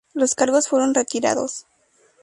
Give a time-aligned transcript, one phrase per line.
[0.15, 1.67] Los cargos fueron retirados.